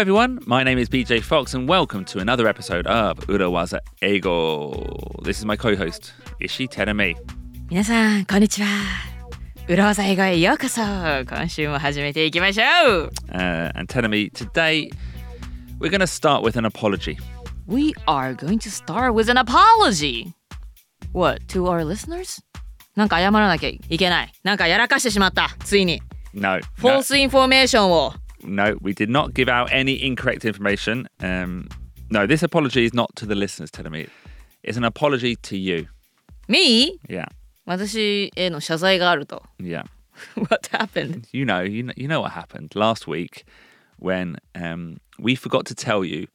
[0.00, 0.38] everyone.
[0.46, 4.72] My name is BJ Fox, and welcome to another episode of Urawaza Ego.
[5.22, 7.14] This is my co-host Ishi Terame.
[7.68, 8.68] 皆さんこんにちは
[9.68, 12.64] 裏技英語へようこそ今週も始めていきましょ
[13.06, 14.88] う Uh, and Terame, today
[15.78, 17.18] we're going to start with an apology.
[17.66, 20.32] We are going to start with an apology
[21.12, 22.40] What, to our listeners?
[22.94, 26.00] なんか謝らなきゃいけないなんかやらかしてしまったついに
[26.32, 31.08] No, フォースインフォメーションを no, no, we did not give out any incorrect information.
[31.20, 31.68] Um,
[32.10, 34.08] no, this apology is not to the listeners, Terame.
[34.62, 35.88] It's an apology to you.
[36.48, 36.98] Me?
[37.08, 37.26] Yeah,
[37.66, 39.84] 私への謝罪があると yeah.
[40.36, 41.26] What happened?
[41.32, 43.44] You know, you know, you know what happened last week
[43.98, 46.28] when um, we forgot to tell you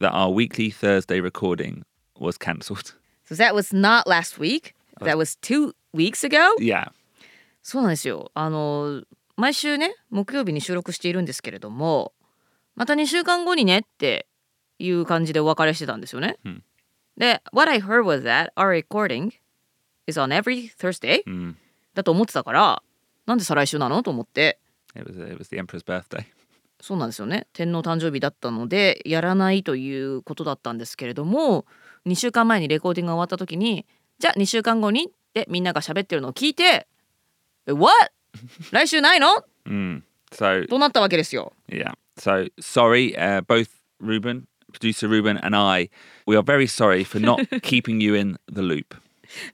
[0.00, 1.84] that our weekly Thursday recording
[2.18, 2.94] was cancelled.
[3.24, 6.54] So that was not last week That was two weeks ago?
[6.58, 6.88] Yeah,
[7.62, 8.30] そうなんですよ。
[8.34, 9.02] あの
[9.37, 12.13] 毎週ね木曜日に収録しているんですけれども
[12.75, 14.27] また2週間後にねって
[14.79, 16.37] いう感じでお別れしてたんですよね。
[16.45, 16.63] うん
[17.17, 19.31] で What I heard was that our recording
[20.05, 21.55] is on every Thursday、Mm.
[21.93, 22.83] だと思ってたから
[23.25, 24.59] なんで再来週なのと思って
[24.95, 26.25] it was it was the emperor's birthday.
[26.81, 31.65] そうなんですよね天皇誕生日だったのでやらないということだったんですけれども
[32.05, 33.85] 2週間前にレコーディングが終わった時に
[34.19, 36.85] じゃあ2週間後にってみんなが喋ってるのを聞いて
[37.65, 38.11] 「え What?
[38.71, 39.27] 来週ないの?」
[39.67, 40.01] Mm.
[40.31, 41.53] So となったわけですよ。
[41.69, 43.69] yeah, so sorry, uh, both
[44.01, 45.89] Ruben, producer Ruben, and I,
[46.27, 48.97] we are very sorry for not keeping you in the loop.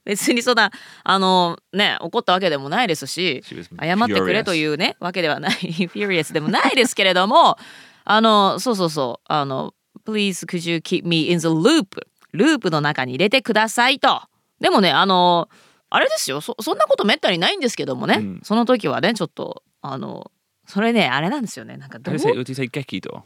[0.04, 0.70] 別にそんな
[1.02, 7.56] あのね怒ったわけでもないですし She was 謝ってくれというねわけではない furious でもないですけれども
[8.04, 12.00] あのそうそうそうあの Please could you keep me in the loop
[12.32, 14.20] ループの中に入れてくださいと
[14.60, 15.48] でもねあの
[15.94, 16.40] あれですよ。
[16.40, 18.40] そそんなことめったにないんですけどもね、うん。
[18.44, 20.30] その時はねちょっとあの
[20.66, 21.76] それねあれなんですよね。
[21.76, 23.22] なんかどう？say gekido?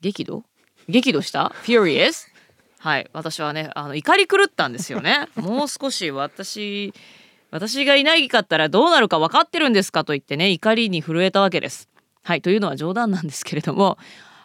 [0.00, 0.44] 激怒？
[0.88, 2.28] 激怒した ?Furious?
[2.78, 3.10] はい。
[3.12, 5.28] 私はねあの怒り狂ったんですよね。
[5.36, 6.94] もう少し私
[7.50, 11.88] 私がいないかったらどうなるか分かってるんですかと言ってね怒りに震えたわけです。
[12.22, 12.42] はい。
[12.42, 13.98] というのは冗談なんですけれども。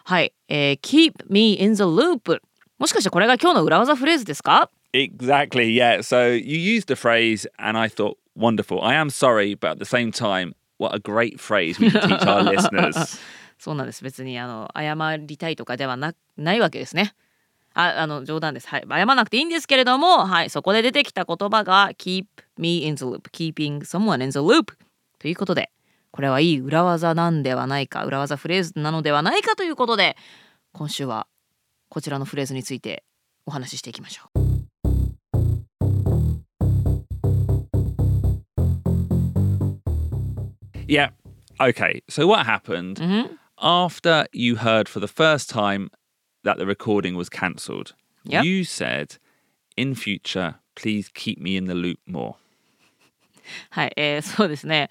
[0.04, 2.40] はい、えー Keep me in the loop
[2.78, 4.70] もしかしてこれが今日の裏技フレーズですか？
[4.96, 6.00] Exactly, yeah.
[6.00, 8.80] So you used the phrase, and I thought, wonderful.
[8.82, 12.26] I am sorry, but at the same time, what a great phrase we can teach
[12.26, 13.20] our listeners.
[13.58, 17.14] そうなんです別にあの謝りたいとかではなないわけですね
[17.72, 22.26] ああの冗談ですはい謝らなくていいんですけれどもはいそこで出てきた言葉が keep
[22.58, 24.74] me in the loop keeping someone in the loop
[25.18, 25.70] ということで
[26.10, 30.16] これはいい裏技なんではないか裏技フレーズなのではないかということで
[30.72, 31.26] 今週は
[31.88, 33.04] こちらのフレーズについて
[33.46, 34.35] お話ししていきましょう
[40.86, 41.10] Yeah.
[41.60, 42.02] Okay.
[42.08, 45.90] So what happened うん after you heard for the first time
[46.44, 47.94] that the recording was cancelled?
[48.24, 48.44] Yep.
[48.44, 49.18] You said,
[49.76, 52.34] in future, please keep me in the loop more.
[53.70, 54.90] はい、えーそうですね。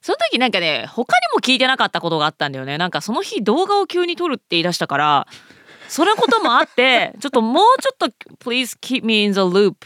[0.00, 2.76] その時なんかね、他にも聞いてなかったことがあったんだよね。
[2.76, 5.26] なんかその日動画を急に撮るって言い出したから、
[5.88, 8.06] そのこともあって、ちょっともうちょっと
[8.40, 9.76] Please keep me in the loop,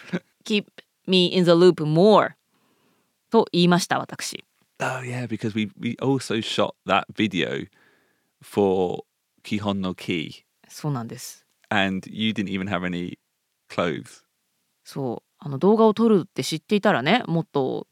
[0.45, 0.65] keep
[1.07, 2.31] me in the loop more
[3.31, 4.46] と言いました私。
[4.79, 7.67] Oh, yeah, because we, we also shot that video
[8.43, 9.05] for
[9.43, 11.47] Kihon no Ki, そうなんです。
[11.71, 13.19] and you didn't even have any
[13.71, 14.23] clothes.
[14.85, 17.87] そう、あの動画を撮るって知っていたらね、もっと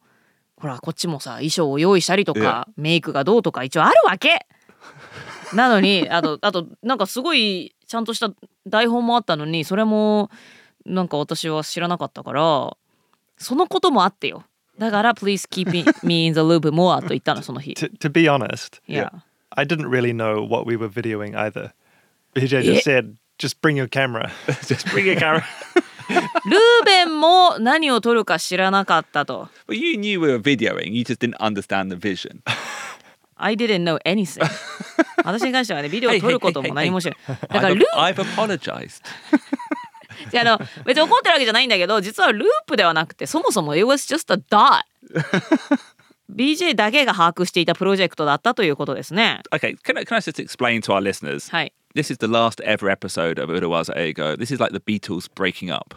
[0.56, 4.46] ほらこっちもさ衣装を用意したりとかメイクがどうとか一応あるわけ
[5.52, 8.30] なのにあとあとなんかすごいちゃんとした
[8.66, 10.30] 台本もあったのにそれも
[10.86, 12.76] なんか私は知らなかったから
[13.36, 14.44] そのこともあってよ
[14.77, 19.09] だから Please keep me- me in the loop more と言ったのその日 To, to be honest, Yeah.
[19.51, 21.71] I didn't really know what we were videoing either.
[22.35, 24.31] BJ just said, just bring your camera.
[24.67, 25.43] Just bring a camera.
[26.09, 32.41] ルーベンも何を撮るか知らなかったと well, you knew we were videoing, you just didn't understand the vision.
[33.35, 34.43] I didn't know anything
[35.23, 39.01] 私に関してはねビデオを撮ることも何も知らないだから I've, ル I've apologized.
[40.30, 44.82] じゃああの別に怒ってるわけじゃないんだけど実はループではなくてそもそも It was just a dot
[46.34, 51.50] BJ だけが把握していたプロジェクトだったということですね Okay, can I, can I just explain to our listeners?
[51.50, 54.34] はい This is the last ever episode of Urawaza Ego.
[54.34, 55.94] This is like the Beatles breaking up.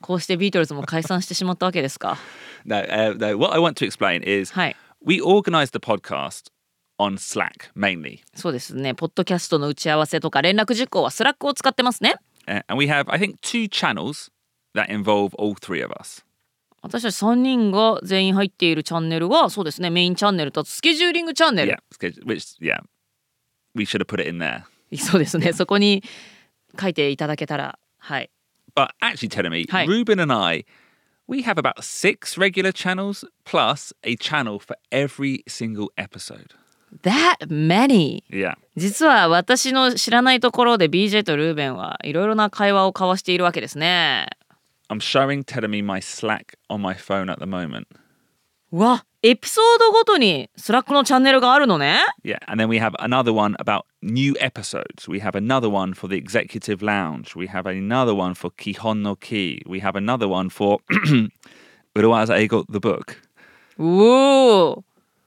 [0.00, 2.18] こうしてビートルズも解散してしまったわけですか
[2.64, 6.50] No, uh, no, what I want to explain is はい we organized the podcast
[6.98, 8.20] on Slack mainly.
[8.34, 12.16] そうですねポッドキャストの打ち合わせとか連絡事項はスラックを使ってますね
[12.46, 14.30] Uh, and we have, I think, two channels
[14.74, 16.24] that involve all three of us.
[16.80, 21.78] 私たち3人が全員入っているチャンネルはそうですねメインチャンネルとスケジューリングチャンネル、Yeah,
[22.24, 22.78] which, yeah.
[23.74, 24.62] we should have put it in there.
[24.96, 26.02] そうですねそこに
[26.80, 28.30] 書いていただけたらはい
[28.74, 29.66] But actually, telling me.
[29.86, 30.64] Ruben and I,
[31.26, 36.54] we have about six regular channels plus a channel for every single episode.
[37.02, 38.54] That many Yeah.
[38.76, 44.28] 実は私の知らないところで BJ とルーベンはいろいろな会話を交わしているわけですね
[44.88, 47.86] I'm showing me my Slack on my phone at the moment.
[48.72, 55.08] うわエピソードごとにスラックのチャンネルがあるのね Yeah, and then we have another one about new episodes.
[55.08, 57.34] We have another one for the executive lounge.
[57.36, 59.62] We have another one for Kihon no Ki.
[59.66, 60.78] We have another one for
[61.96, 63.16] Uruwaza Eigo the book.
[63.78, 64.82] うおー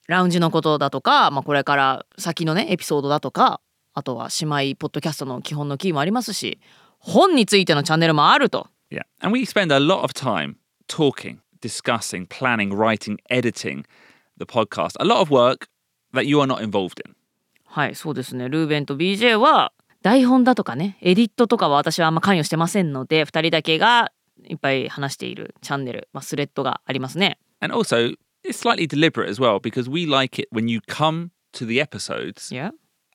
[0.08, 3.62] ラウンジのことだとか、まあ、これから先のねエピソードだとか
[3.94, 6.60] あとは姉妹ポッドキャストの基本のキーもありますし
[7.00, 10.56] 本についてのチャンネルもあると Yeah, and we spend a lot of time
[10.88, 13.86] talking, discussing, planning, writing, editing
[14.38, 14.98] the podcast.
[15.00, 15.70] A lot of work
[16.14, 17.16] that you are not involved in.
[17.66, 19.72] はいそうですねルーベンと BJ は
[20.02, 24.12] 台本だとかねエディットとかは私はあんま関与してませんので2人だけが
[24.46, 31.67] いっぱい話しているチャンネル、まあ、スレッドがありますね And also, it's slightly deliberate as well because we like it when you come to
[31.67, 32.71] the episodes Yeah.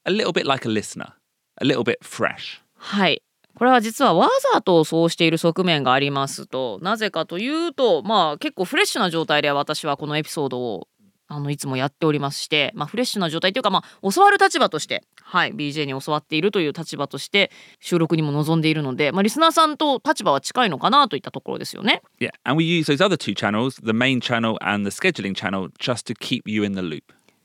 [0.05, 1.13] a little bit like a listener,
[1.61, 2.61] a little bit fresh.
[2.75, 3.21] はい。
[3.55, 10.87] これは実はわざとそうしている側面がありますとなぜかというとまあ結構フレッシュな状態で私はこのエピソードを
[11.28, 17.50] あのいつもやっておりまして、まあ、フレッシュな状態というか、まあ、教わる立場として、はい、BJ に教わっているという立場として
[17.80, 22.02] 収録にも臨んでいるので、まあ、リスナーさんと立場は近いのかなといったところですよね。
[22.20, 26.06] Yeah, and we use those other two channels, the main channel and the scheduling channel, just
[26.12, 27.02] to keep you in the loop.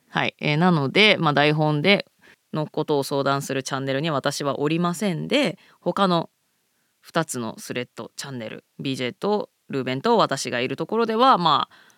[0.10, 2.06] はい、えーなので、まあ、台本で
[2.54, 6.30] のことを相談するチャンネルに私はおりませんで他の
[7.10, 11.91] 2つのスレッドチャンネル BJ とルーベンと私がいるところではまあ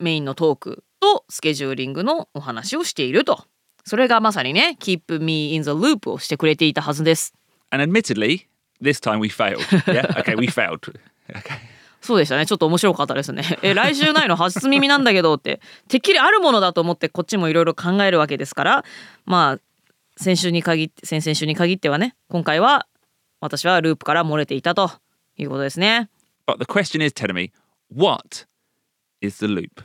[0.00, 3.44] メインのトークとスケジューリングのお話をしていると
[3.84, 7.34] それがまさにね Keep me in the loop をしてくれていたはずです。
[7.70, 8.46] And admittedly,
[8.82, 9.60] this time we failed.
[9.86, 10.80] Yeah, okay, we failed.
[11.28, 11.58] Okay.
[12.00, 18.84] そうでしたねちょっと面白かったですね え来週ないの初耳なんだけどっててっきりあるものだと思ってこっちもいろいろ考えるわけですから
[19.26, 19.60] まあ
[20.16, 22.86] 先週に限って先々週に限ってはね今回は
[23.40, 24.90] 私はループから漏れていたと
[25.36, 26.08] いうことですね
[26.46, 27.52] But the question is, telling me,
[27.94, 28.46] what
[29.20, 29.84] is the loop?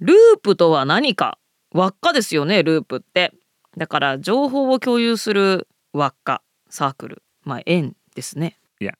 [0.00, 1.38] ループとは何か
[1.72, 3.32] 輪っかですよねループって
[3.76, 8.94] だから情報を共有する輪っかサークルまあ円ですね Yeah.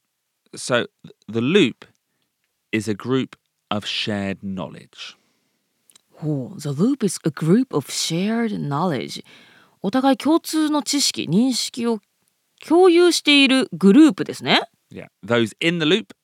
[0.56, 1.86] So th- the loop
[2.72, 3.36] is a group
[3.70, 5.16] of shared knowledge.
[6.12, 9.24] ほう The loop is a group of shared knowledge
[9.82, 12.00] お互い共通の知識認識を
[12.66, 14.62] 共有しているグループですね
[14.92, 15.06] Yeah.
[15.26, 16.14] Those in the loop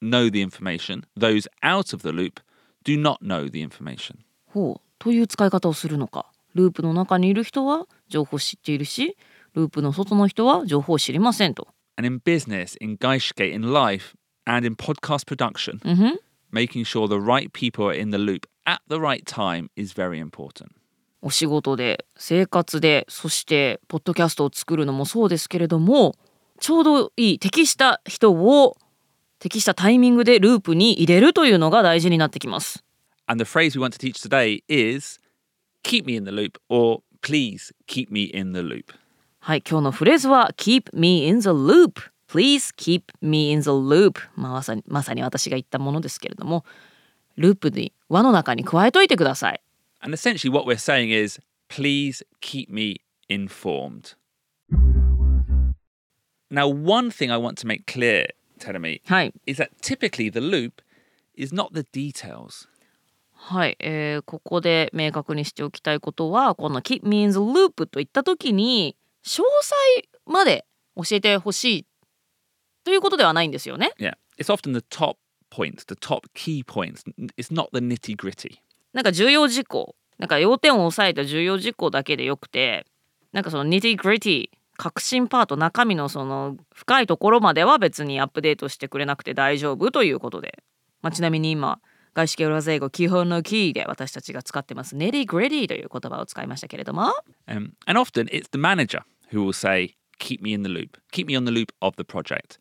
[0.00, 1.04] know the information.
[1.16, 2.40] Those out of the loop
[2.84, 4.16] do not know the information.
[4.46, 9.16] ほうという使い方をするのかループの中にいる人は情報を知っているし
[9.54, 14.14] ループの外の人は情報を知りませんと And in business, in Geishke, in life,
[14.46, 16.20] and in podcast production, うんふん
[16.52, 20.18] making sure the right people are in the loop at the right time is very
[20.20, 20.68] important.
[21.22, 26.14] お仕事で生活でそしてポッドキャストを作るのもそうですけれども
[26.60, 28.76] ちょうどいい適した人を
[29.44, 32.82] 適したタイミングでループに入れるというのが大事になってきます。
[33.26, 35.20] And the phrase we want to teach today is
[35.82, 38.94] keep me in the loop or please keep me in the loop.
[39.40, 46.64] はい、今日のフレーズは Keep me in the loop Please keep me in the loop まあまさにまさに私が言ったものですけれども
[47.36, 49.60] ループに輪の中に加えといてください。
[50.00, 54.14] And essentially, what we're saying is please keep me informed.
[56.50, 58.28] Now, one thing I want to make clear,
[58.64, 60.82] Teremi, はい、is that typically the loop
[61.36, 62.68] is not the details.
[63.32, 69.74] はい、えーここで明確にしておきたいことはこの Keep me the loop といった時に詳細
[70.26, 70.64] まで
[70.96, 71.86] 教えてほしい
[72.84, 73.92] ということではないんですよね。
[73.98, 74.14] Yeah.
[74.38, 75.16] It's often the top
[75.50, 77.02] points, the top key points.
[77.36, 78.58] It's not the nitty gritty.
[78.92, 82.86] なんか重要事項なんか要点を押さえた重要事項だけでよくて
[83.32, 90.62] なんかその nitty gritty 核心パート中身のその深いところまでは別にアップデートしてくれなくて大丈夫ということで、
[91.02, 91.80] まあ、ちなみに今
[92.14, 97.12] 外資系裏英語基本のキーで私たちが使ってます nitty gritty という言葉を使いましたけれども
[97.46, 99.02] Um, and often it's the manager
[99.32, 102.04] who will say, keep me in the loop, keep me on the loop of the
[102.04, 102.58] project.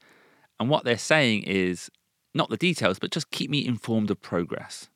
[0.60, 1.90] And what they're saying is
[2.34, 4.90] not the details, but just keep me informed of progress.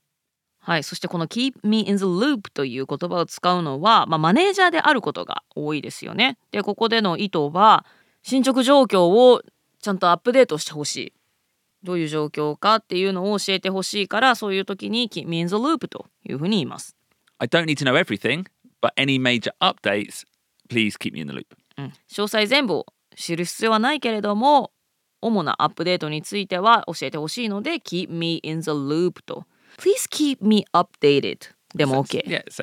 [0.67, 6.37] はいそしてこの keep me in the loop という言葉を使うのは、まあ、マネージャーであることが多いですよね。
[6.51, 7.85] でここでの意図は
[8.21, 9.41] 進捗状況を
[9.81, 11.13] ちゃんとアップデートしてほしい。
[11.83, 16.97] どういう状況かっていうのを教えてほしいからそういう時に keep me in the loop というふうに言います。
[17.37, 18.43] I don't need to know everything,
[18.81, 20.25] but any major updates,
[20.69, 21.45] please keep me in the loop.
[21.77, 21.93] うん、詳
[22.23, 24.73] 細全部を知る必要はないけれども
[25.21, 29.45] 主なアップデートについては教えてほしいので Keep me in the loop と
[29.78, 32.60] Please keep me updated でも OK Yeah, it's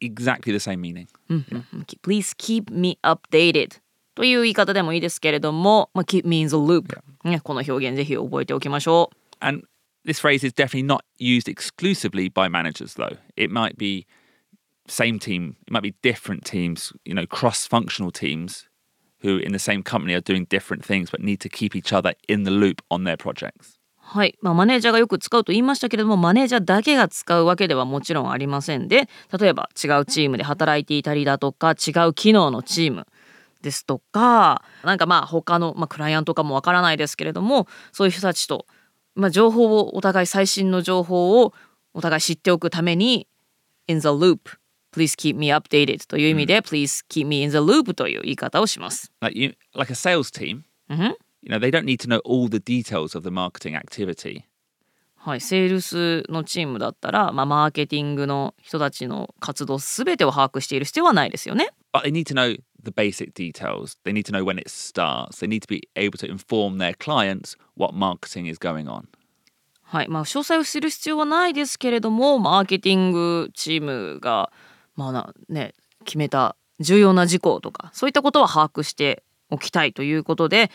[0.00, 1.06] exactly the same meaning.
[1.28, 3.80] うんうんうん Please keep me updated
[4.14, 9.66] という言い方でもいいですけれども、まあ、Keep me in the loop、ね、この表現ぜひ覚えておきましょう And
[10.06, 13.16] this phrase is definitely not used exclusively by managers, though.
[13.36, 14.06] It might be
[14.86, 18.68] same team, it might be different teams, you know, cross functional teams
[19.20, 22.14] who in the same company are doing different things but need to keep each other
[22.28, 23.77] in the loop on their projects.
[24.11, 29.07] はい、まあ、マネージャーがよく使うと言いましたけれどもマネージャーだけが使うわけではもちろんありませんで
[29.39, 33.05] 例えば違うチームで働いていたりだとか違う機能のチーム
[33.61, 38.65] ですとかなんかまあ他の、まあ、クライアントかもわからないですけれどもそういう人たちと、
[39.13, 41.53] まあ、情報をお互い最新の情報を
[41.93, 43.27] お互い知っておくために
[43.87, 44.57] in the loop
[44.91, 49.11] please keep me updated という意味で、please keep me in the loop という言い方をします。
[49.21, 51.13] Like you like a sales team, Mhm.
[51.41, 54.45] You know, they don't need to know all the details of the marketing activity.
[55.21, 61.69] はい、セールスのチームだったら、まあ、マーケティングの人たちの活動すべてを把握している必要はないですよね。
[61.93, 63.97] But they need to know the basic details.
[64.05, 65.41] They need to know when it starts.
[65.41, 69.07] They need to be able to inform their clients what marketing is going on.
[69.83, 74.51] はいまあ、詳細を知る必要はないですけれどもマーケティングチームが、
[74.95, 75.73] まあなね、
[76.05, 80.71] 決めた重要な事項とかそういったことは把握しておきたいということで、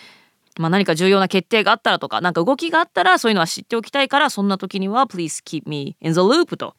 [0.56, 6.76] まあ、何か重要な決定があったらとか何か動きがあったらそういうのは知っておきたいからそんな時には「Please keep me in the loop」と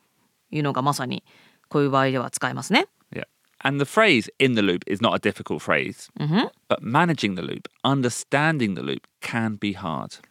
[0.52, 1.24] いうのがまさに
[1.68, 2.88] こういう場合では使えますね。
[3.12, 3.26] Yeah.
[3.60, 7.42] And the phrase in the loop is not a difficult phrase, うんふん but managing the
[7.42, 10.22] loop, understanding the loop can be hard.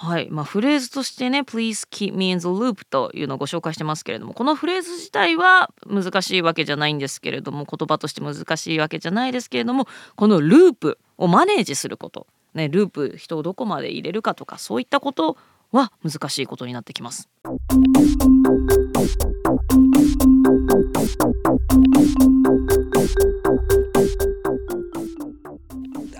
[0.00, 15.36] はい、まあフレーズとしてね「Please keep me in the loop」というのをご紹介してますけれどもこのフレーズ自体は難しいわけじゃないんですけれども言葉として難しいわけじゃないですけれどもこのループをマネージすること、ね、ループ人をどこまで入れるかとかそういったこと
[15.70, 17.28] は難しいことになってきます。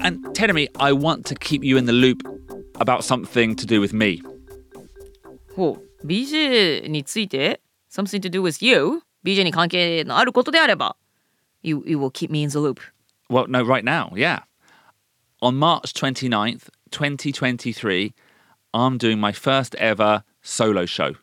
[0.00, 2.22] And me, I want to keep you in the loop
[2.74, 4.22] about something to do with me.
[5.56, 10.96] ほう BJ について something to do with you BJ に関係のあることであれば
[11.62, 12.80] you, you will keep me in the loop
[13.30, 14.47] Well, no, right now, yeah.
[15.40, 18.12] On March 29th, 2023,
[18.74, 21.14] I'm doing my first ever solo show.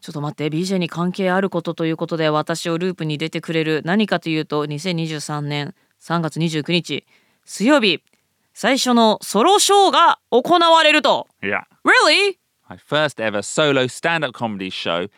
[0.00, 7.04] ちょっと待って BJ に関係あることということで私をループに出てくれる何かというと2023年3月29日
[7.44, 8.04] 水曜日
[8.54, 11.64] 最初のソロショーが行われると Yeah.
[11.84, 12.38] Really?
[12.68, 15.08] My first ever solo stand up comedy show.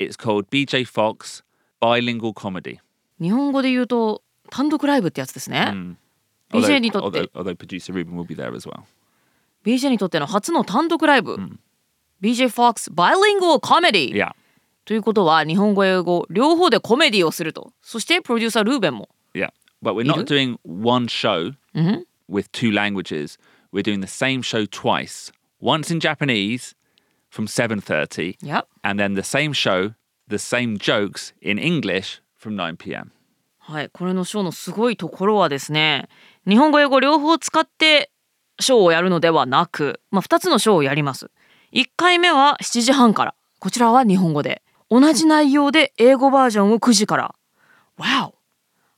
[0.00, 1.42] It's called BJ Fox
[1.82, 2.78] Bilingual Comedy.
[3.20, 5.96] 日本語で言うと単独ライブってやつですね、Although,
[6.51, 8.81] BJ にとって although, although producer Ruben will be there as well.
[9.63, 11.37] BJ にとっての初の単独ライブ、
[12.21, 14.31] BJ Fox Bilingual Comedy、 Yeah.
[14.85, 19.51] ということは日本語英語両方でコメディをするとそしてプロデューサールーベンも Yeah.
[19.83, 22.05] But we're not doing one show Mhm.
[22.27, 23.37] with two languages.
[23.71, 25.31] We're doing the same show twice.
[25.61, 26.75] Once in Japanese
[27.31, 28.67] from 7:30 Yep.
[28.83, 29.93] and then the same show,
[30.27, 33.11] the same jokes in English from 9 p.m.
[33.66, 36.08] はい、これのショーのすごいところはですね
[36.46, 38.10] 日本語英語両方使って
[38.60, 41.30] ショーをやるのではなく、まあ、2つのショーをやります
[41.72, 47.34] 1回目は7時半からこちらは日本語で同じ内容で英語バージョンを9時から
[47.98, 48.34] Wow!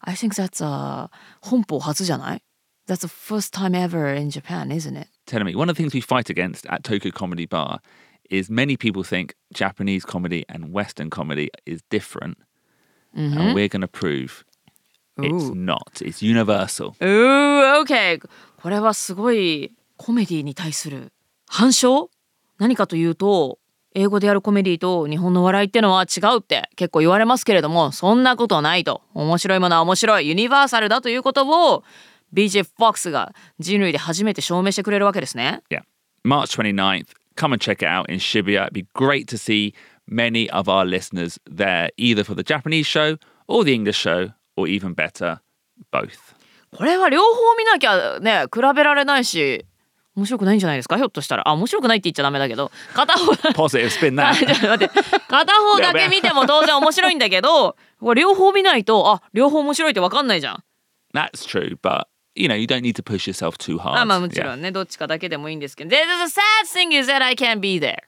[0.01, 2.43] I think that's a 本邦初じゃない
[2.89, 5.09] That's the first time ever in Japan, isn't it?
[5.27, 7.81] Telling me one of the things we fight against at Tokyo Comedy Bar
[8.31, 12.39] is many people think Japanese comedy and Western comedy is different.
[13.15, 14.45] And we're going to prove
[15.19, 15.79] it's not.
[16.01, 16.93] It's universal.
[17.01, 18.21] うー OK
[18.61, 21.13] これはすごいコメディに対する
[21.47, 22.11] 反証
[22.59, 23.59] 何かというと
[23.95, 31.83] 英語でやるコメディと日本の笑いってのは違うって結構言われますけれどもそんなことないと面白いものは面白いユニバーサルだということを
[32.35, 35.83] BJ Fox が人類で初めて証明してくれるわけですね Yeah.
[36.25, 37.07] March 29th.
[37.37, 38.67] Come and check it out in Shibuya.
[38.67, 39.75] It'd be great to see
[40.09, 44.69] many of our listeners there, either for the Japanese show or the English show, or
[44.69, 45.39] even better,
[45.93, 46.11] both.
[46.77, 49.65] これは両方見なきゃね比べられないし
[50.15, 53.53] 面白くないんじゃないですかひょっとしたらあ面白くないって言っちゃダメだけど片方片
[55.61, 57.77] 方だけ見ても当然面白いんだけど
[58.15, 60.65] 両方見ないとあ両方面白いって分かんないじゃん
[61.15, 63.99] That's true, but you know, you don't need to push yourself too hard.
[64.01, 68.01] あまあもち.ろんねどっちかだけでもいいんですけど the sad thing is that I can't be there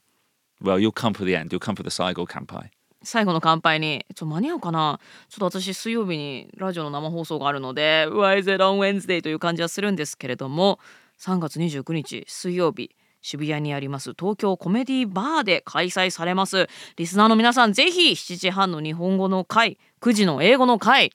[0.62, 1.52] Well, you'll come for the end.
[1.52, 2.70] You'll come for the Saigo Kampai.
[3.02, 4.04] 最後の乾杯に。
[4.08, 5.00] ちょっと間に合うかな。
[5.28, 10.78] ちょっと私水曜日にラジオの生放送があるので Why is it on Wednesday という感じはするんですけれども
[11.20, 12.90] 3月29日水曜日
[13.20, 16.68] 渋谷にあります東京コメディバーで開催されます。
[16.96, 21.12] リスナーの皆さんぜひ7時半の日本語の回9時の英語の回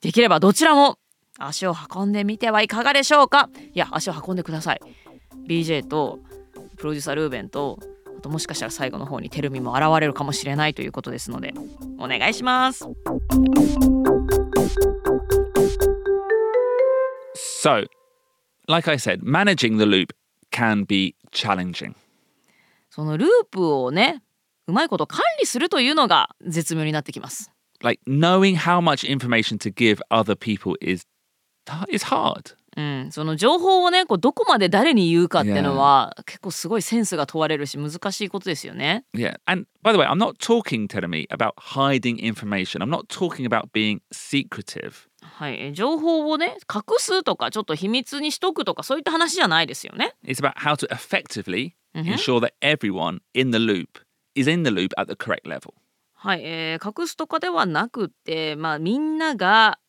[0.00, 0.98] できればどちらも
[1.38, 3.50] 足を運んでみてはいかがでしょうか。
[3.72, 4.80] いや足を運んでください。
[5.46, 6.18] BJ と
[6.76, 7.78] プロデューサールーベンと
[8.18, 11.54] あともしかしたら最後の方にテルミも現れるかもしれないということですので
[11.98, 12.84] お願いします
[17.60, 17.86] So,
[18.68, 20.12] like I said, managing the loop
[20.50, 21.94] can be challenging.
[22.90, 24.22] そのループをね
[24.66, 31.06] うまいこと管理するというのが絶妙になってきます Like knowing how much information to give other people is
[31.88, 32.56] is hard.
[32.78, 39.04] うん、その情報をねこうどこまで誰に言うかっていうのは結構すごいセンスが問われるし難しいことですよね。
[39.12, 39.36] Yeah.
[39.46, 42.80] And by the way, I'm not talking, Terumi, about hiding information.
[42.80, 45.08] I'm not talking about being secretive.
[45.20, 50.14] はい、え情報をね隠すとかちょっと秘密にしとくとかそういった話じゃないですよね。
[50.24, 54.00] It's about how to effectively ensure that everyone in the loop
[54.36, 55.74] is in the loop at the correct level.
[56.14, 59.80] はい、えー隠すとかではなくて、まあ、みんなが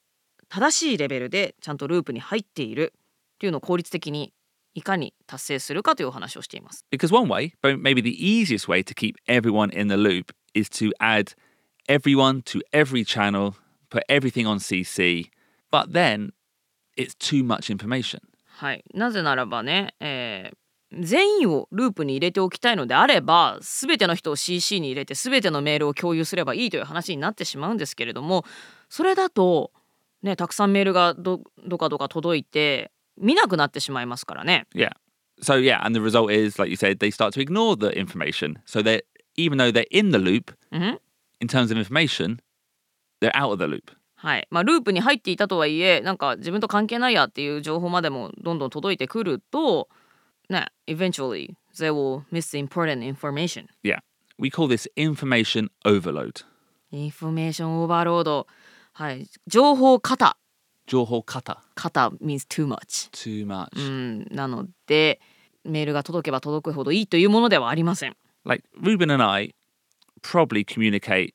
[0.49, 4.33] 正しいレベルでちゃんとループに入っているっていうのを効率的に
[4.73, 6.85] いかに達成するかというお話をしています。
[6.91, 10.91] Because one way, but maybe the easiest way to keep everyone in the loop is to
[10.99, 11.33] add
[11.87, 13.53] everyone to every channel,
[13.89, 15.29] put everything on CC,
[15.71, 16.31] but then
[16.97, 18.19] it's too much information.
[18.47, 20.57] はい、なぜならばね、えー
[20.91, 28.43] 全員をループに入れておきたいのであれば全ての人を CC に入れて全てのメールを共有すればいいという話になってしまうんですけれども
[28.89, 29.71] それだと、
[30.21, 34.65] ね、たくさんメールがどどかどか届いて見なくなってしまいますからね。
[34.73, 34.91] Yeah.
[35.41, 38.59] So yeah, and the result is, like you said, they start to ignore the information.
[38.65, 39.03] So they
[39.37, 40.99] even though they're in the loop うん
[41.39, 42.39] in terms of information,
[43.21, 43.93] they're out of the loop.
[44.15, 49.87] はいまあ、ループに入っていたとはいえなんか自分と関係ないやっていう情報までもどんどん届いてくると
[50.49, 53.99] ね eventually they will miss the important information Yeah.
[54.37, 56.45] We call this information overload.
[56.91, 58.47] インフォメーションオーバーロード
[58.99, 60.35] はい情報過多
[60.85, 61.59] Joho kata.
[61.73, 63.69] 過多 means too much Too much.
[63.77, 65.21] うんなので
[65.63, 69.55] メールが届けば届くほどいいというものではありません Like Ruben and I
[70.21, 71.33] probably communicate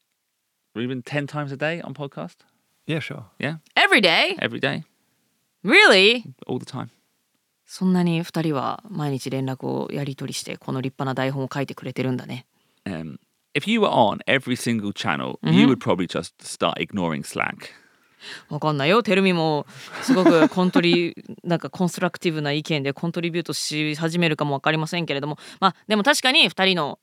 [0.75, 2.45] Ruben 10 times a day on podcast.
[2.87, 3.23] Yeah, sure.
[3.39, 3.61] Yeah.
[3.75, 4.37] Every day?
[4.41, 4.83] Every day.
[5.65, 6.25] Really?
[6.47, 6.89] All the time.
[7.65, 12.45] そんなに2人は毎日連絡をやり取りしてこの立派な台本を書いてくれてるんだね
[12.85, 13.17] Um,
[13.55, 17.71] if you were on every single channel, you would probably just start ignoring Slack.
[18.49, 19.67] わかんないよテルミも
[20.03, 26.99] すごく コントリなんかコンストラクティブな意見でコントリビュートし始めるかもわかりませんけれどもまあでも確かに2人の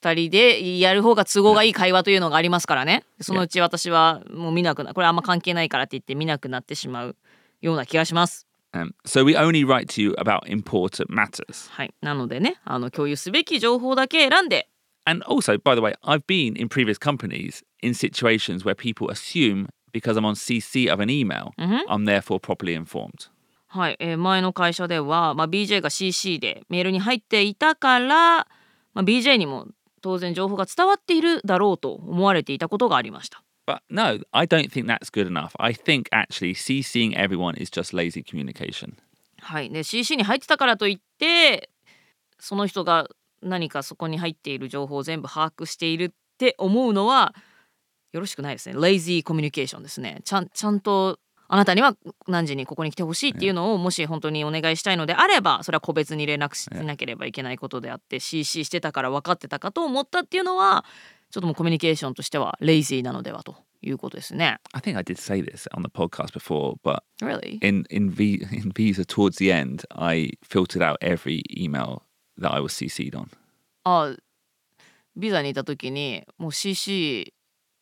[0.00, 7.16] 2人でやる方が都合がいい会話というのがありますからねそのうち私はもう見なくなこれあんま関係ないからって言って見なくなってしまう
[7.60, 8.46] ような気がします。
[8.74, 11.70] Um, so we only write to you about important matters.
[11.70, 14.70] はい、なのでねあの共有すべき情報だけ選んで
[15.05, 19.69] And also, by the way, I've been in previous companies in situations where people assume
[19.93, 23.29] because I'm on CC of an email, I'm therefore properly informed.
[23.69, 28.47] はい、えー前の会社では、まあ、BJ が CC でメールに入っていたから、ま
[28.95, 29.67] あ、BJ にも
[30.01, 33.43] 当然情報が伝わっているだろうと思われていたことがありました。
[33.67, 35.51] But no, I don't think that's good enough.
[35.59, 38.93] I think actually CCing everyone is just lazy communication.
[39.41, 41.69] はい、で CC に入ってたからといって
[42.39, 43.07] その人が
[43.42, 47.34] 何かそこに入っている情報を全部把握しているって思うのは
[48.12, 48.80] よろしくないですね。
[48.80, 50.20] レイジーコミュニケーションですね。
[50.24, 51.96] ちゃんちゃんとあなたには
[52.28, 60.84] 何時にここに来てほしいっていうのをもし本当にお願いしたいのであればそれは個別に連絡しなければいけないことであって CC してたから分かってたかと思ったっていうのは
[61.30, 64.58] ちょっともうコミュニケーションとしてはレイジーなのではということですね。
[64.72, 67.58] I think I did say this on the podcast before, but Really?
[67.60, 72.02] in in, v, in Visa towards the end, I filtered out every email
[72.42, 73.28] that I was CC'd on.
[73.84, 74.14] あ
[75.16, 77.34] ビザにいた時にもう CC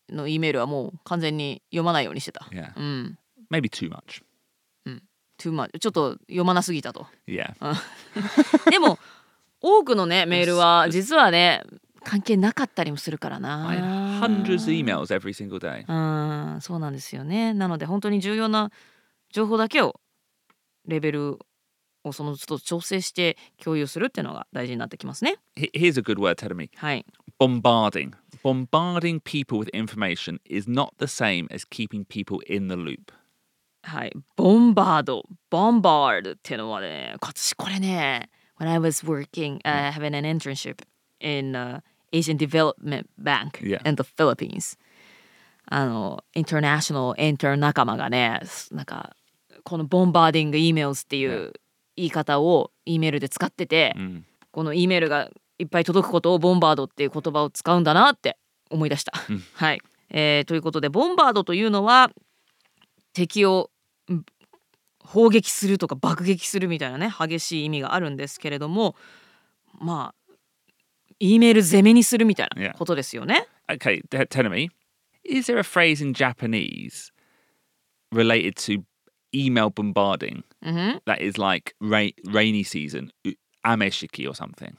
[0.09, 2.47] の E メールはもう完全に読まないようにしてた。
[2.51, 3.19] Yeah, うん。
[3.51, 4.23] maybe too much.
[5.41, 7.07] too much ちょっと読まなすぎたと。
[7.27, 7.55] Yeah,
[8.71, 8.99] でも
[9.61, 11.63] 多くのねメールは実はね
[12.05, 14.21] 関係なかったりもするから I な。
[14.21, 15.85] hundreds of emails every single day.
[15.89, 17.55] うん、そうなんですよね。
[17.55, 18.71] なので本当に重要な
[19.31, 19.99] 情報だけを
[20.87, 21.39] レベル
[22.05, 25.37] をその都度調整して共有するっていうのが大事になってきますね。
[25.57, 26.71] Here's a good word, Tedemi.
[26.77, 27.05] はい。
[27.39, 28.13] Bombarding.
[28.45, 33.13] Bombarding people with information is not the same as keeping people in the loop.
[33.83, 34.13] はい。
[34.37, 35.25] ボンバード。
[35.51, 40.83] ボンバードっていうのはね、私これね、when I was working, uh, having an internship
[41.21, 41.81] in、uh,
[42.13, 43.81] Asian Development Bank Yeah.
[43.89, 44.77] in the Philippines
[45.67, 48.41] あのインターナショナルエンター仲間がね
[48.73, 49.15] なんか
[49.63, 51.53] このボンバーディング emails っていう
[52.01, 54.23] 言い方を E メールで使ってて、Mm.
[54.51, 58.37] この E メールがいっぱい届くことをボンバードっていう言葉を使うんだなって
[58.71, 59.13] 思い出した。
[59.55, 62.11] はい、えーということでボンバードというのは
[63.13, 63.71] 敵を
[64.11, 64.25] ん
[65.05, 68.95] 砲撃するとか爆撃するみたいなね激しい意味があるんですけれども
[69.79, 70.35] まあ
[71.21, 72.77] E メール攻めにするみたいな Yeah.
[72.77, 73.47] ことですよね。
[73.69, 74.71] Okay, t- tell me,
[75.25, 77.13] is there a phrase in Japanese
[78.13, 78.83] related to
[79.33, 83.11] email bombarding うんふん that is like ra- rainy season,
[83.65, 84.75] ameshiki or something?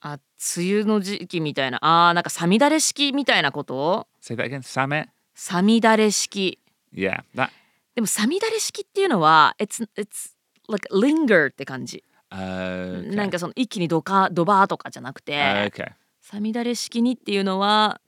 [0.00, 0.18] あ
[0.56, 4.60] 梅雨の時期みたいなあーなんかさみだれ式みたいなことを Say that again.
[4.60, 5.06] Same.
[5.34, 6.58] さみだれ式
[6.94, 7.50] Yeah, that.
[7.94, 10.30] でもさみだれ式っていうのは it's, it's
[10.68, 12.04] like linger って感じ。
[12.30, 15.92] Uh, なんかその一気にドカドバーとかじゃなくて、okay.
[16.20, 18.00] さみだれ式にっていうのは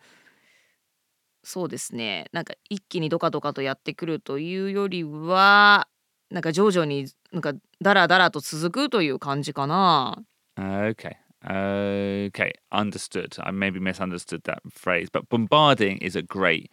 [1.43, 5.89] そうですねなんか一気にドカドカとやってくるというよりは
[6.31, 10.23] なんか徐々になんかダラダラと続くという感じかな。
[10.57, 11.17] Okay.
[11.45, 12.53] Okay.
[12.71, 13.35] Understood.
[13.41, 16.71] I maybe misunderstood that phrase, but bombarding is a great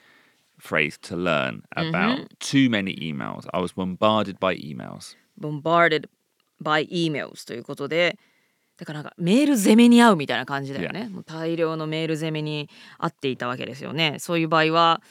[0.59, 3.47] phrase to learn about too many emails.
[3.53, 5.15] I was bombarded by emails.
[5.37, 6.09] bombarded
[6.61, 8.17] by emails ということで
[8.77, 11.09] だからなんかメール攻めに合うみたいな感じだよね。
[11.09, 14.17] もう大量のメール攻めに合っていたわけですよね。
[14.19, 15.01] そういう場合は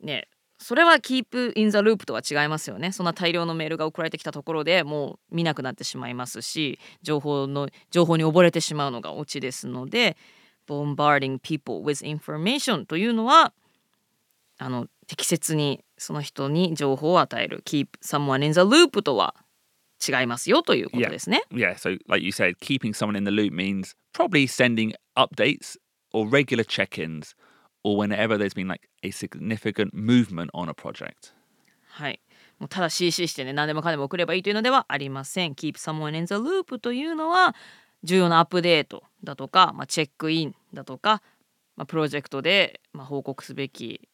[0.00, 0.28] ね
[0.58, 2.92] それは keep in the loop とは違いますよね。
[2.92, 10.16] そんな大量のメールが送られてきたところでもう見なくなってしまいますし情報の情報に溺れてしまうのがオチですので
[10.68, 13.52] bombarding people with information というのは
[14.58, 19.34] あの適切にその人に情報を与える keep someone in the loop とは
[20.06, 21.42] 違いますよということですね。
[21.52, 25.76] Yeah, so like you said, keeping someone in the loop means probably sending updates
[26.12, 27.34] or regular check ins
[27.84, 31.34] or whenever there's been like a significant movement on a project.
[31.88, 32.20] はい。
[32.58, 35.52] もうただ CC してね何でもかんでも送ればいいというのではありません。
[35.54, 37.54] Keep someone in the loop というのは
[38.02, 41.22] 重要なアップデートだとか、まあ、チェックインだとか、
[41.76, 44.08] まあ、プロジェクトで、まあ、報告すべき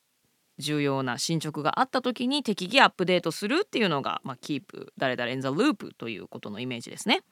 [0.59, 7.23] 重要な進捗があった時に適宜アップデートするっていうのが、まあ、Keep 誰々 in the loop ということのイメージですね。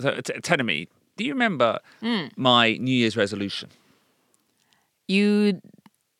[0.00, 2.30] So tell me, do you remember うん。
[2.36, 3.68] my New Year's resolution?
[5.08, 5.60] You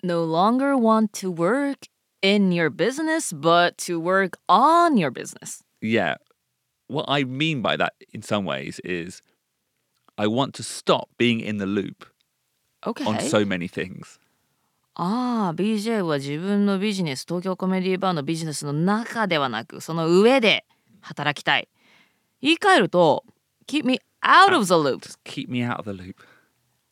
[0.02, 1.88] no longer want to work
[2.22, 5.62] in your business but to work on your business.
[5.82, 6.16] Yeah.
[6.88, 9.22] What I mean by that in some ways is
[10.16, 12.06] I want to stop being in the loop
[12.86, 13.04] Okay.
[13.04, 14.18] on so many things.
[14.98, 20.64] ああ BJ は自分のビジネス東京コメディバーのビジネスの中ではなくその上で
[21.02, 21.68] 働きたい
[22.40, 23.22] 言い換えると
[23.66, 26.14] keep me out of the loop Just keep me out of the loop.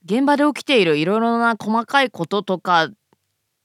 [0.04, 2.90] 現場で起きているいろいろな細かいこととか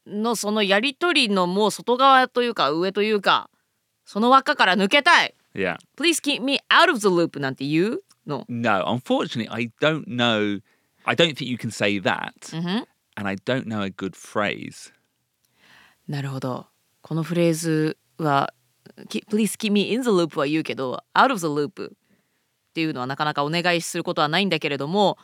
[0.07, 3.49] のそのやり取りのもう外側というか上というか
[4.05, 5.77] その輪っかから抜けたい Yeah.
[5.97, 10.61] Please keep me out of the loop なんて言うの No, unfortunately, I don't know.
[11.03, 12.31] I don't think you can say that.
[13.18, 14.92] うんふん And I don't know a good phrase.
[16.08, 16.66] なるほど
[17.02, 18.52] このフレーズは「
[19.08, 21.92] Keep- Please keep me in the loop」は言うけど「out of the loop」っ
[22.74, 25.16] ていうのはなかなかお願いすることはないんだけれども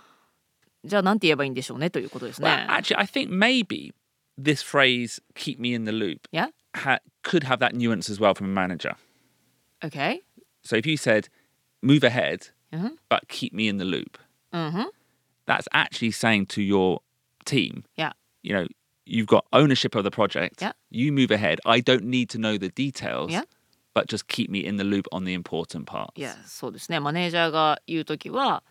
[0.84, 2.48] じゃあ何て言えばいいんでしょうねということですね。
[2.48, 3.92] Well, actually, I think maybe
[4.40, 6.50] this phrase, keep me in the loop, Yeah?
[6.74, 8.94] ha- could have that nuance as well from a manager.
[9.84, 10.22] Okay?
[10.64, 11.28] So if you said,
[11.82, 14.18] move ahead, うんふん but keep me in the loop,
[14.52, 14.90] うんふん
[15.46, 17.02] that's actually saying to your
[17.45, 18.11] team, Yeah.
[18.43, 18.67] you know,
[19.05, 20.61] you've got ownership of the project.
[20.61, 20.73] Yeah.
[20.89, 21.59] You move ahead.
[21.65, 23.43] I don't need to know the details, Yeah.
[23.93, 26.11] but just keep me in the loop on the important parts.
[26.15, 28.63] いやそうですねマネージャーが言う時は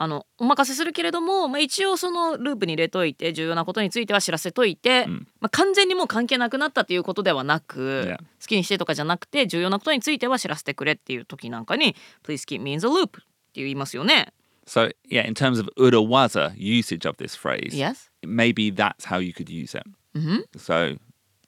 [0.00, 8.18] あのお任せするけれども、まあ、一応そのループに入れといて重要なことについては知らせといて、うんまあ、完全にもう関係なくなったということではなく、Yeah.
[8.18, 13.20] 好きにしてとかじゃなくて重要なことについては知らせてくれっていう時なんかに「Please keep me in the loop」って
[13.54, 14.32] 言いますよね。
[14.68, 18.10] So, yeah, in terms of urawaza usage of this phrase, Yes?
[18.22, 19.84] maybe that's how you could use it.
[20.14, 20.98] うんふん So,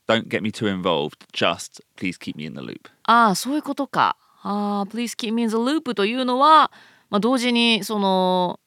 [0.08, 1.18] don't get me too involved.
[1.32, 2.88] Just please keep me in the loop.
[3.04, 4.16] ああそういうことか。
[4.42, 6.70] ああ Please keep me in the loop というのは、
[7.10, 8.58] まあ、同時にその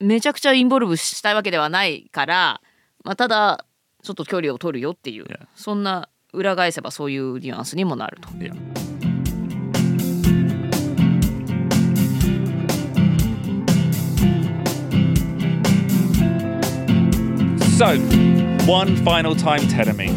[0.00, 2.60] めちゃくちゃインボルブしたいわけではないから、
[3.04, 3.64] まあ、ただ
[4.02, 5.46] ちょっと距離を取るよっていう、Yeah.
[5.54, 8.28] そんな裏返せばそういうニュアンスにもなると。
[8.30, 8.91] Yeah.
[17.78, 17.86] So,
[18.66, 20.12] one final time, Tedemi.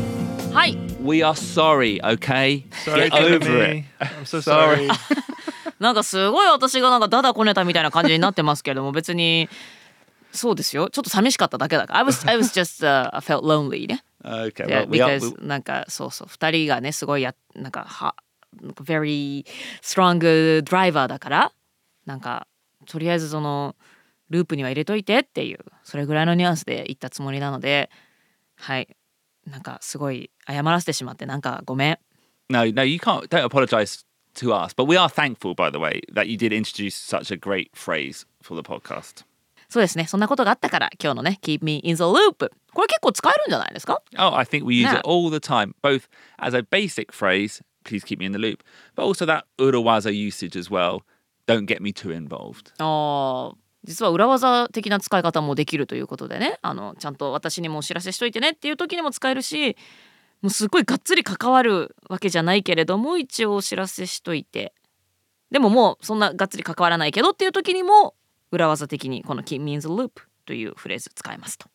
[0.52, 0.78] はい。
[1.02, 2.66] We are sorry, okay?
[2.84, 3.86] Sorry, Get over it.
[4.00, 4.90] I'm so Sorry.
[5.80, 9.48] なんかすごい私がなんかダダこねたみたいな感じになってますけれども別に
[10.32, 15.46] そうですよちょっと寂しかっただけだから I was, I was just、uh, I felt lonely ね Okay, Yeah, well, we are, because
[15.46, 18.16] なんかそうそう2人がねすごいやなんかは
[18.62, 19.46] なんか very
[19.82, 21.52] strong driver だから
[22.06, 22.48] なんか
[22.86, 23.76] とりあえずその
[24.30, 27.90] ループには入れといてっていうそれぐらいのニュアンスで言ったつもりなので
[28.56, 28.88] はい
[29.50, 32.00] なんかすごい謝らせてしまってなんかごめん
[32.50, 33.28] no, no, you can't.
[33.30, 34.04] Don't apologise
[34.36, 37.38] to us, but we are thankful, by the way, that you did introduce such a
[37.38, 39.26] great phrase for the podcast.
[39.68, 45.38] そうですねそんなことがあったから今日のね Keep me in the loop これ結構使えるんじゃないですか Oh, I think we use it all the
[45.40, 46.08] time, both
[46.38, 48.60] as a basic phrase, please keep me in the loop,
[48.96, 51.02] but also that urawaza usage as well.
[51.48, 52.72] Don't get me too involved.
[52.78, 59.78] あー実は裏技的な使い方もできるということでねあのちゃんと私にもお知らせしといてねっていう時にも使えるし
[60.42, 64.74] もうすごいがっつり関わるわけじゃないけれども一応お知らせしといて
[65.52, 68.16] でももうそんながっつり関わらないけどっていう時にも
[68.52, 71.68] 裏技的にこの Keep means loop というフレーズ使えますと。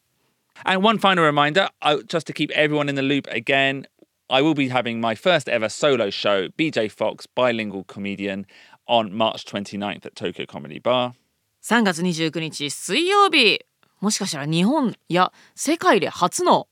[0.64, 1.68] And one final reminder,
[2.06, 3.86] just to keep everyone in the loop again,
[4.28, 8.46] I will be having my first ever solo show, BJ Fox, bilingual comedian,
[8.86, 11.14] on March 29th at Tokyo Comedy Bar.
[11.62, 13.60] 3月29日水曜日。
[14.00, 16.68] もしかしたら日本や世界で初の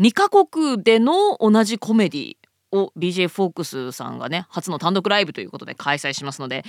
[0.00, 2.36] 2カ国での同じコメディ
[2.72, 6.64] を BJ フォークスさんがね初の単独ライブということで開催しますので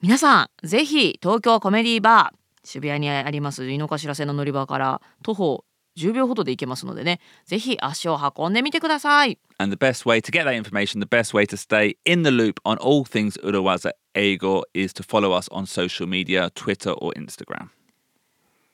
[0.00, 5.64] 皆さんぜひ東京コメディーバー渋谷にあります井の頭線の乗り場から徒歩
[6.00, 12.30] 10秒ほどで行けますのでねぜひ足を運んでみてください And the best way to get that information, the best way to stay in the
[12.30, 17.12] loop on all things Urawaza Eigo is to follow us on social media, Twitter or
[17.14, 17.68] Instagram.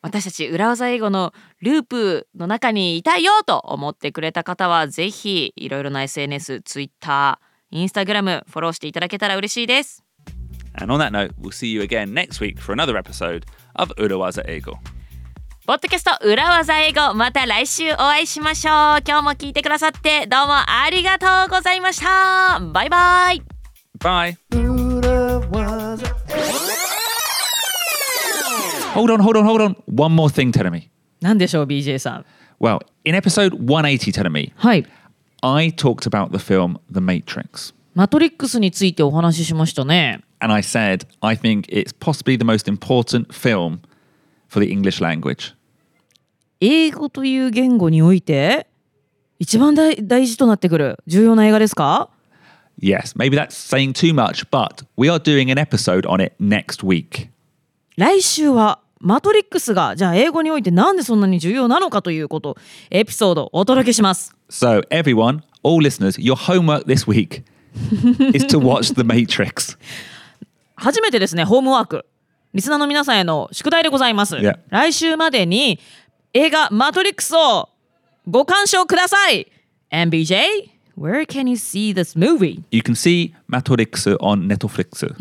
[0.03, 7.41] 私たち裏技英語のループの中にいたいよと思ってくれた方はぜひいろいろな SNS、Twitter、
[7.73, 10.05] Instagram フォローしていただけたら嬉しいです。
[10.79, 14.77] And on that note, we'll see you again next week for another episode of Urawaza Eigo.
[15.67, 18.73] ポッドキャスト裏技英語また来週お会いしましょう。
[19.05, 22.61] 今日も聞いてくださってどうもありがとうございました。
[22.61, 23.43] バイバイ。
[23.99, 26.05] Buddha was
[28.95, 29.75] Hold on, hold on, hold on.
[29.89, 30.89] One more thing, Teremi.
[31.21, 32.27] なんでしょう BJ さん。
[32.61, 34.87] Well, in episode 180, Teremi, はい。
[35.43, 37.75] I talked about the film The Matrix.
[37.93, 40.21] マトリックスについてお話ししましたね。
[40.39, 43.81] And I said, I think it's possibly the most important film
[44.49, 45.55] for the English language.
[46.61, 48.67] 英語という言語において
[49.39, 52.09] 一番大大事となってくる重要な映画ですか
[52.81, 56.85] Yes, maybe that's saying too much, but we are doing an episode on it next
[56.87, 57.29] week.
[57.97, 62.57] 来週はマトリックスがじゃあ英語においてなんでそんなに重要なのかということ
[62.91, 67.43] エピソードをお届けします So, everyone, all listeners, your homework this week
[68.35, 69.79] is to watch The Matrix.
[70.77, 72.07] 初めてですねホームワーク
[72.57, 74.59] リスナーの皆さんへの宿題でございます、Yeah.
[74.71, 75.79] 来週までに
[76.33, 77.69] 映画マトリックスを
[78.27, 79.47] ご鑑賞ください
[79.91, 82.63] MBJ where can you see this movie?
[82.71, 85.15] You can see Matrix on Netflix.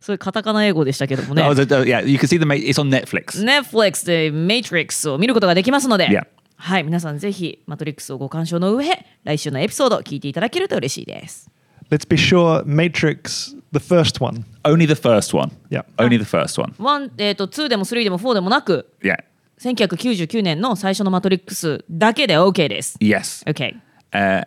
[0.00, 3.42] そういうカタカナ英語でしたけどもね Oh, so- oh, yeah, you can see the it's on Netflix.
[3.44, 6.26] Netflix で Matrix を見ることができますので、Yeah.
[6.56, 8.86] はい皆さんぜひマトリックスをご鑑賞の上
[9.24, 11.50] 来週のエピソードを聞いていただけると嬉しいです
[11.90, 14.44] Let's be sure Matrix, the first one.
[14.64, 15.50] Only the first one.
[15.70, 15.82] Yeah.
[15.98, 16.74] Only the first one.
[16.78, 19.24] 1、えー、と2でも3でも4でもなく Yeah.
[19.60, 22.98] 1999年の最初のマトリックスだけで OK です。
[23.00, 23.44] Yes.
[23.46, 23.76] OK。
[24.12, 24.44] Uh,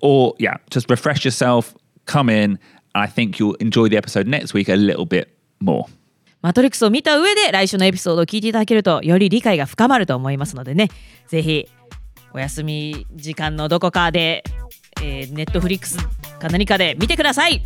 [0.00, 2.58] or, yeah, just refresh yourself, come in.
[2.94, 5.28] I think you'll enjoy the episode next week a little bit
[5.60, 5.84] more.
[6.42, 10.88] マトリックスを見た上で来週のエピソードを聞いていただけるとより理解が深まると思いますのでね
[11.28, 11.68] ぜひ
[12.32, 14.42] お休み時間のどこかで、
[15.02, 15.98] えー、ネットフリックス
[16.38, 17.62] か何かで見てください